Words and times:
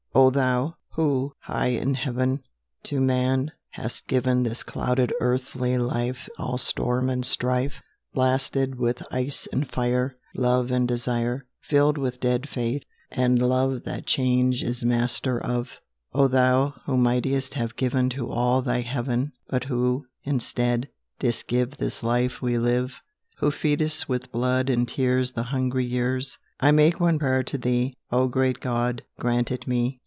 O 0.13 0.29
THOU, 0.29 0.75
who, 0.95 1.31
high 1.43 1.67
in 1.69 1.93
heaven, 1.93 2.43
To 2.83 2.99
man 2.99 3.53
hast 3.69 4.07
given 4.09 4.43
This 4.43 4.61
clouded 4.61 5.13
earthly 5.21 5.77
life 5.77 6.27
All 6.37 6.57
storm 6.57 7.09
and 7.09 7.25
strife, 7.25 7.81
Blasted 8.13 8.75
with 8.77 9.01
ice 9.09 9.47
and 9.53 9.71
fire, 9.71 10.17
Love 10.35 10.69
and 10.69 10.85
desire, 10.85 11.45
Filled 11.61 11.97
with 11.97 12.19
dead 12.19 12.49
faith, 12.49 12.83
and 13.09 13.41
love 13.41 13.83
That 13.85 14.05
change 14.05 14.63
is 14.63 14.83
master 14.83 15.39
of 15.39 15.79
O 16.11 16.27
Thou, 16.27 16.71
who 16.85 16.97
mightest 16.97 17.53
have 17.53 17.77
given 17.77 18.09
To 18.09 18.29
all 18.29 18.61
Thy 18.61 18.81
heaven, 18.81 19.31
But 19.49 19.63
who, 19.63 20.07
instead, 20.25 20.89
didst 21.19 21.47
give 21.47 21.77
This 21.77 22.03
life 22.03 22.41
we 22.41 22.57
live 22.57 22.95
Who 23.37 23.49
feedest 23.49 24.09
with 24.09 24.29
blood 24.29 24.69
and 24.69 24.85
tears 24.89 25.31
The 25.31 25.43
hungry 25.43 25.85
years 25.85 26.37
I 26.59 26.71
make 26.71 26.99
one 26.99 27.17
prayer 27.17 27.43
to 27.43 27.57
Thee, 27.57 27.95
O 28.11 28.27
Great 28.27 28.59
God! 28.59 29.03
grant 29.17 29.51
it 29.51 29.65
me. 29.65 29.99